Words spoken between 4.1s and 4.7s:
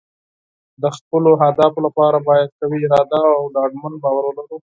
ولرو.